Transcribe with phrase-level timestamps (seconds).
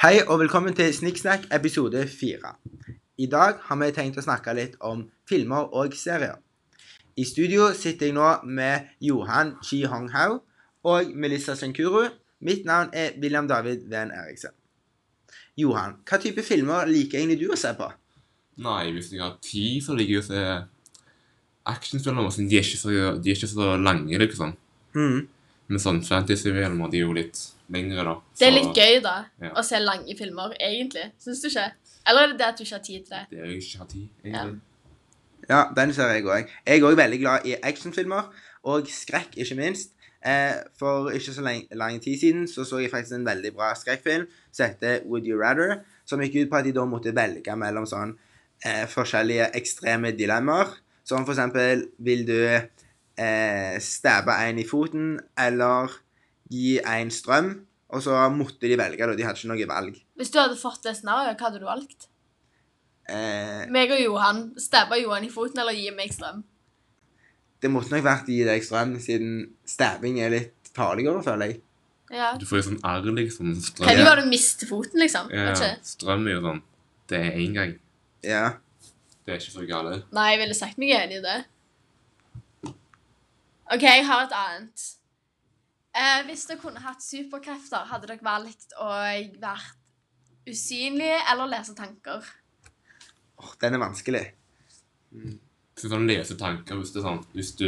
[0.00, 2.50] Hei og velkommen til Snikksnakk episode 4.
[3.20, 6.38] I dag har vi tenkt å snakke litt om filmer og serier.
[7.20, 10.38] I studio sitter jeg nå med Johan Chi Hong Hao
[10.88, 12.06] og Melissa Senkuru.
[12.40, 14.56] Mitt navn er William David Ven Eriksen.
[15.60, 17.92] Johan, hva type filmer liker egentlig du å se på?
[18.64, 20.46] Nei, hvis jeg har tid, så liker jeg å se
[21.76, 22.24] actionfilmer.
[22.24, 24.56] Men de de er ikke så lange, liksom.
[24.96, 25.26] Mm.
[25.68, 28.14] Men sånn fantasy-filmer de er jo litt lengre, da.
[28.38, 29.52] Det er Så litt gøy, da, Ja.
[29.54, 31.12] å se lange filmer, egentlig.
[31.18, 31.72] Syns du ikke?
[32.06, 33.26] Eller er det det at du ikke har tid til det?
[33.30, 34.60] Det er jo ikke har tid, egentlig.
[35.48, 36.48] Ja, den ser jeg òg.
[36.66, 38.28] Jeg er òg veldig glad i actionfilmer,
[38.64, 39.90] og skrekk, ikke minst.
[40.22, 43.70] Eh, for ikke så lang, lang tid siden så så jeg faktisk en veldig bra
[43.74, 47.54] skrekkfilm som heter Would You Rather, som gikk ut på at de da måtte velge
[47.56, 48.12] mellom sånn
[48.64, 50.74] eh, forskjellige ekstreme dilemmaer.
[51.04, 52.36] Som for eksempel vil du
[53.16, 55.88] eh, stabbe en i foten eller
[56.50, 57.50] gi en strøm?
[57.90, 59.16] Og så måtte de velge, da.
[59.18, 59.96] De hadde ikke noe valg.
[60.20, 62.06] Hvis du hadde fått det scenarioet, hva hadde du valgt?
[63.10, 64.44] Eh, Meg og Johan.
[64.62, 66.44] Stabbe Johan i foten eller gi meg strøm?
[67.60, 69.32] det måtte nok vært gi deg strøm, siden
[69.68, 71.58] stabbing er litt farligere, føler jeg.
[72.10, 72.30] Ja.
[72.40, 73.50] Du får jo sånn arr, liksom.
[73.52, 75.28] Kan Strøm, jo være du mister foten, liksom.
[75.34, 75.52] ja, ja.
[75.52, 75.90] ikke.
[75.90, 76.62] strøm er jo sånn
[77.10, 77.74] Det er én gang.
[78.24, 78.46] Ja.
[79.26, 80.08] Det er ikke så galt.
[80.16, 81.36] Nei, jeg ville sagt meg enig i det.
[83.70, 84.86] OK, jeg har et annet.
[85.90, 88.90] Eh, hvis dere kunne hatt superkrefter, hadde dere valgt å
[89.42, 89.78] vært
[90.50, 92.26] usynlige eller lese tanker?
[93.40, 94.22] Åh, den er vanskelig.
[95.80, 97.66] Så sånn lese tanker, hvis, det er sånn, hvis du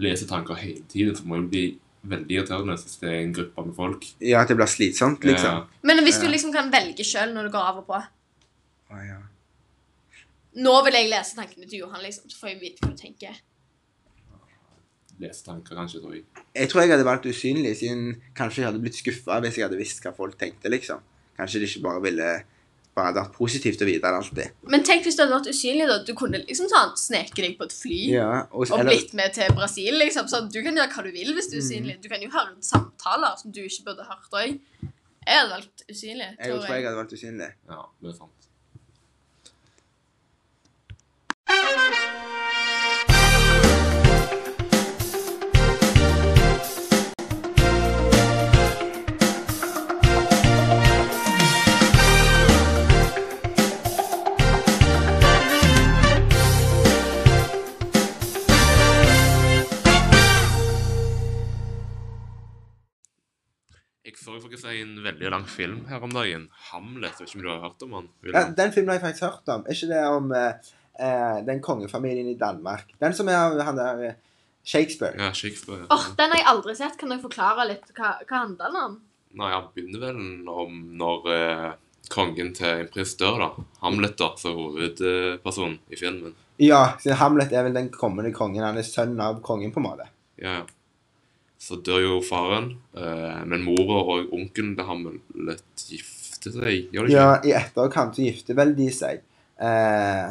[0.00, 1.64] leser tanker hele tiden, så må du bli
[2.10, 4.06] veldig irriterende hvis det er en gruppe med folk.
[4.24, 5.60] Ja, at det blir slitsomt, liksom.
[5.60, 9.02] Ja, Men hvis du liksom kan velge sjøl når du går av og på Å,
[9.06, 9.20] ja.
[10.58, 13.36] Nå vil jeg lese tankene til Johan, liksom, så får jeg vite hva du tenker.
[15.20, 16.24] Lese tanker, kanskje, tror jeg.
[16.56, 19.78] Jeg tror jeg hadde valgt usynlig, siden kanskje jeg hadde blitt skuffa hvis jeg hadde
[19.80, 21.02] visst hva folk tenkte, liksom.
[21.38, 22.30] Kanskje de ikke bare ville
[22.90, 24.54] bare hadde vært positivt å vite det alltid.
[24.66, 25.98] Men tenk hvis du hadde vært usynlig, da.
[26.04, 28.00] Du kunne liksom sånn sneke deg på et fly.
[28.16, 30.26] Ja, og, Og eller, blitt med til Brasil, liksom.
[30.32, 31.68] Sånn, du kan gjøre hva du vil hvis du er Mm.
[31.68, 31.96] usynlig.
[32.02, 34.58] Du kan jo høre samtaler som du ikke burde hørt òg.
[34.80, 37.50] Jeg hadde valgt usynlig, jeg tror jeg hadde valgt usynlig.
[37.70, 38.49] Ja, det er sant.
[64.80, 66.48] Faktisk en veldig lang film her om dagen.
[66.72, 67.20] 'Hamlet'.
[67.20, 68.08] Jeg Vet ikke om du har hørt om den?
[68.34, 69.64] Ja, den filmen har jeg faktisk hørt om.
[69.66, 70.52] Er ikke det om eh,
[71.00, 72.86] eh, den kongefamilien i Danmark?
[73.00, 74.14] Den som er av han der eh,
[74.64, 75.14] Shakespeare.
[75.18, 75.86] Ja, Shakespeare.
[75.90, 76.98] Åh, Den har jeg aldri sett.
[76.98, 79.00] Kan du forklare litt hva, hva handler den om?
[79.34, 81.72] Nei, Han begynner vel om når eh,
[82.10, 83.64] kongen til en prins dør, da.
[83.80, 86.34] Hamlet, da, som hovedperson i filmen.
[86.58, 88.64] Ja, siden Hamlet er vel den kommende kongen.
[88.64, 90.08] Han er sønn av kongen, på en måte.
[90.36, 90.66] Ja, ja.
[91.60, 97.12] Så dør jo faren, eh, men mora og onkelen til Hamlet gifter seg, gjør de
[97.12, 97.18] ikke?
[97.18, 99.20] Ja, i etterkant så gifter vel de seg.
[99.60, 100.30] Eh,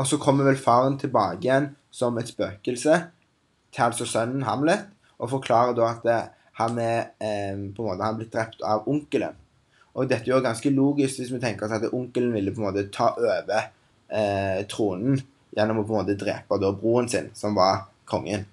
[0.00, 2.96] og så kommer vel faren tilbake igjen som et spøkelse
[3.70, 4.88] til altså sønnen Hamlet,
[5.20, 6.20] og forklarer da at det,
[6.60, 9.36] han er eh, på en måte han blitt drept av onkelen.
[9.98, 12.68] Og dette er jo ganske logisk hvis vi tenker oss at onkelen ville på en
[12.70, 13.68] måte ta over
[14.08, 15.20] eh, tronen
[15.56, 18.46] gjennom å på en måte drepe da broren sin, som var kongen.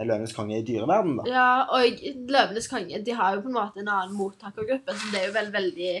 [0.00, 1.22] Løvenes konge er i dyreverden, da.
[1.28, 1.82] Ja, og
[2.30, 5.34] Løvenes konge de har jo på en måte en annen mottakergruppe, så det er jo
[5.36, 5.94] vel veldig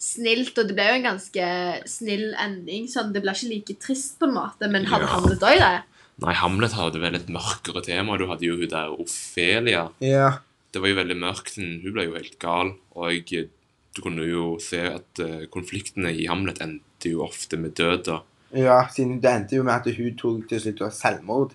[0.00, 1.44] snilt, og det ble jo en ganske
[1.90, 5.12] snill ending, sånn det ble ikke like trist på en måte, men hadde Ja.
[5.16, 5.78] Hamlet òg det?
[6.20, 8.18] Nei, Hamlet hadde vel et mørkere tema.
[8.20, 9.86] Du hadde jo hun der Ofelia.
[10.04, 10.30] Ja,
[10.72, 11.56] Det var jo veldig mørkt.
[11.58, 12.74] Hun ble jo helt gal.
[12.94, 13.48] Og jeg,
[13.96, 18.04] du kunne jo se at eh, konfliktene i Hamlet endte jo ofte med død.
[18.06, 18.20] da.
[18.54, 21.52] ja siden det endte jo med at hun tok til slutt av selvmord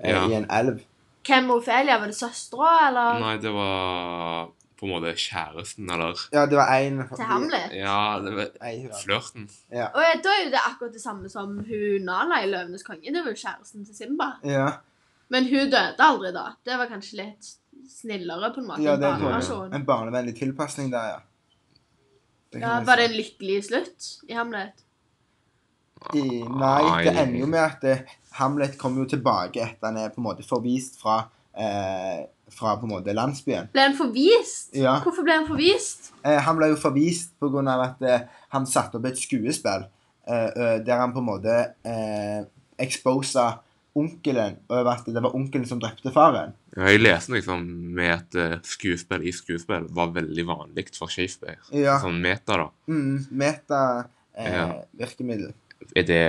[0.00, 0.26] eh, Ja.
[0.28, 0.80] i en elv.
[1.24, 1.98] Hvem Ophelia?
[1.98, 3.20] Var det søstera, eller?
[3.20, 7.72] Nei, det var på på en måte kjæresten, eller Ja, det var én Til Hamlet.
[7.78, 8.48] Ja, det var
[9.00, 9.46] flørten.
[9.72, 9.86] Ja.
[9.94, 13.12] Og ja, da er jo det akkurat det samme som hun Nala i 'Løvenes konge'.
[13.12, 14.32] Det var jo kjæresten til Simba.
[14.44, 14.72] ja.
[15.30, 16.50] Men hun døde aldri da.
[16.66, 17.46] Det var kanskje litt
[17.90, 18.82] snillere på en måte.
[18.82, 19.72] ja en det en barneversjon.
[19.74, 21.20] en barnevennlig tilpasning der, ja.
[22.54, 24.80] Det Ja, var det en lykkelig slutt i Hamlet?
[26.14, 27.94] I, nei, det ender jo med at det,
[28.36, 31.20] Hamlet kommer jo tilbake etter han er på en måte forvist fra,
[31.56, 33.70] eh, fra på en måte landsbyen.
[33.72, 34.74] Ble han forvist?
[34.76, 34.98] Ja.
[35.02, 36.12] Hvorfor ble han forvist?
[36.24, 37.62] Eh, han ble jo forvist pga.
[37.84, 39.86] at eh, han satte opp et skuespill
[40.26, 42.44] eh, eh, der han på en måte eh,
[42.78, 43.60] exposa
[43.94, 46.54] onkelen over at det var onkelen som drepte faren.
[46.74, 47.62] Ja, jeg leste liksom
[47.94, 51.60] med at eh, skuespill i skuespill var veldig vanlig for Shakespeare.
[51.74, 52.00] Ja.
[52.02, 52.68] Sånn meta, da.
[52.90, 53.82] Mm, meta
[54.34, 54.66] eh, Ja.
[55.94, 56.20] Det,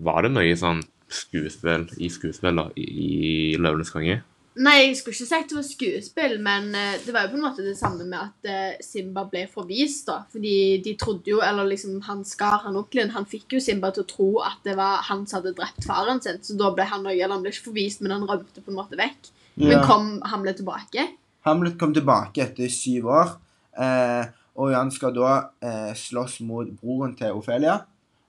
[0.00, 4.20] var det mye sånn skuespill i skuespill da, i, i 'Løvenes konge'?
[4.58, 7.38] Nei, jeg skulle ikke si at det var skuespill, men eh, det var jo på
[7.38, 10.24] en måte det samme med at eh, Simba ble forvist, da.
[10.32, 14.02] Fordi de trodde jo, eller liksom han Skar, han onkelen, han fikk jo Simba til
[14.02, 17.06] å tro at det var han som hadde drept faren sin, så da ble han
[17.06, 19.30] òg Eller han ble ikke forvist, men han rømte på en måte vekk.
[19.60, 21.06] Men kom Hamlet tilbake?
[21.46, 23.34] Hamlet kom tilbake etter syv år,
[23.78, 24.24] eh,
[24.58, 27.78] og han skal da eh, slåss mot broren til Ofelia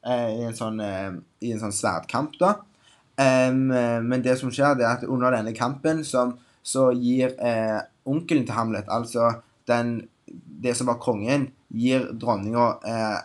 [0.05, 2.59] eh, i en sånn, eh, i en sånn sverdkamp, da.
[3.19, 7.81] Eh, men det som skjer, det er at under denne kampen som, så gir eh,
[8.05, 9.31] onkelen til Hamlet, altså
[9.69, 10.01] den,
[10.61, 13.19] det som var kongen, gir dronninga eh,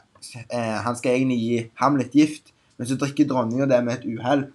[0.48, 4.46] eh, Han skal egentlig gi Hamlet gift, men så drikker dronninga det med et uhell.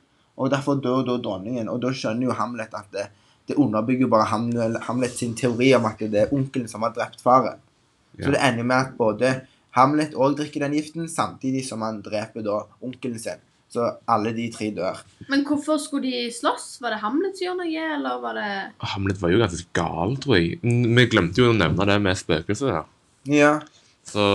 [0.42, 3.08] Og derfor dør da dronningen, og da skjønner jo Hamlet at det,
[3.50, 7.22] det underbygger bare Hamlet, Hamlet sin teori om at det er onkelen som har drept
[7.22, 7.60] faren.
[8.18, 8.26] Ja.
[8.26, 9.34] Så det ender med at både
[9.76, 13.44] Hamlet òg drikker den giften, samtidig som han dreper da onkelen sin.
[13.72, 14.98] Så alle de tre dør.
[15.32, 16.82] Men hvorfor skulle de slåss?
[16.84, 18.48] Var det Hamlet som gjorde noe, eller var det
[18.94, 20.58] Hamlet var jo ganske gal, tror jeg.
[20.62, 22.68] Vi glemte jo å nevne det med spøkelset.
[22.68, 22.86] der.
[23.32, 23.54] Ja.
[24.04, 24.26] Så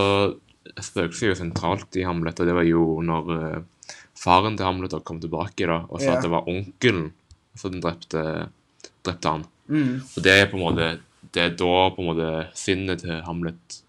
[0.81, 4.94] spøkelset er jo sentralt i Hamlet, og det var jo når uh, faren til Hamlet
[4.97, 6.17] da kom tilbake da, og sa Ja.
[6.17, 7.11] at det var onkelen
[7.56, 8.49] som drepte,
[9.05, 9.44] drepte han.
[9.69, 10.00] Mm.
[10.17, 10.88] Og det er på en måte
[11.35, 13.83] Det er da på en måte sinnet til Hamlet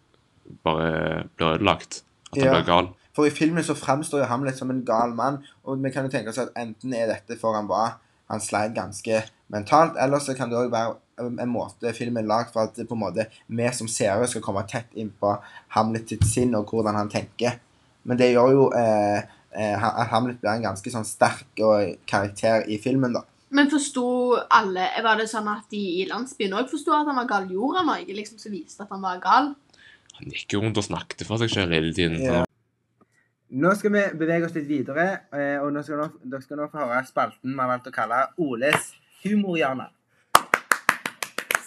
[0.65, 2.01] bare blir ødelagt.
[2.33, 2.53] At han Ja.
[2.55, 2.87] blir gal.
[3.17, 6.13] For i filmen så fremstår jo Hamlet som en gal mann, og vi kan jo
[6.13, 7.97] tenke oss at enten er dette for han var
[8.27, 12.51] han sleit ganske mentalt, eller så kan det òg være en måte filmen er lagd
[12.53, 15.31] for at på en måte vi som seere skal komme tett inn på
[15.73, 17.57] Hamlet sitt sinn og hvordan han tenker.
[18.07, 19.23] Men det gjør jo eh,
[19.55, 21.47] eh, at Hamlet blir en ganske sånn sterk
[22.05, 23.23] karakter i filmen, da.
[23.47, 24.03] Men forsto
[24.51, 27.47] alle Var det sånn at de i landsbyen òg forsto at han var gal?
[27.47, 29.53] Gjorde han noe liksom, som viste at han var gal?
[30.17, 32.19] Han gikk jo rundt og snakket for seg selv hele tiden.
[32.19, 32.43] Ja.
[33.47, 36.65] Nå skal vi bevege oss litt videre, eh, og nå skal dere, dere skal nå
[36.67, 38.89] få høre spalten vi har valgt å kalle Oles
[39.21, 39.85] humorhjørne.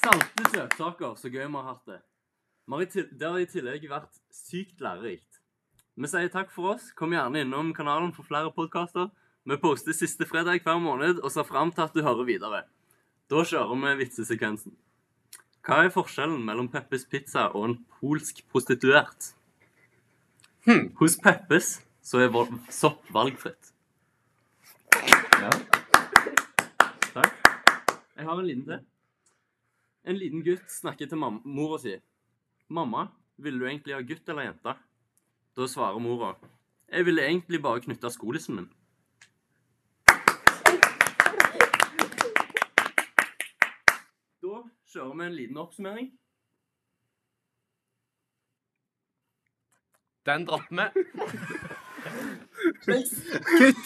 [0.03, 1.99] Salte søtsaker, så gøy vi har hatt det.
[3.17, 5.41] Det har i tillegg vært sykt lærerikt.
[5.97, 6.93] Vi sier takk for oss.
[6.93, 9.09] Kom gjerne innom kanalen for flere podkaster.
[9.49, 12.63] Vi poster siste fredag hver måned og ser fram til at du hører videre.
[13.33, 14.77] Da kjører vi vitsesekvensen.
[15.65, 19.33] Hva er forskjellen mellom Peppes Pizza og en polsk prostituert?
[20.67, 22.29] Hm, hos Peppes så er
[22.69, 23.71] sopp valgfritt.
[25.41, 25.53] Ja.
[27.15, 27.39] Takk.
[28.17, 28.83] Jeg har en liten til.
[30.05, 31.97] En liten gutt snakker til mora si.
[32.69, 33.07] 'Mamma,
[33.39, 34.77] vil du egentlig ha gutt eller jente?'
[35.57, 36.37] Da svarer mora.
[36.93, 38.71] 'Jeg ville egentlig bare knytte skolissen min'.
[44.43, 44.63] Da
[44.93, 46.20] kjører vi en liten oppsummering.
[50.27, 51.01] Den dropper vi.
[52.85, 53.81] Kutt!